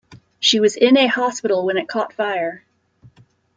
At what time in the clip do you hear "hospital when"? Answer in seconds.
1.05-1.77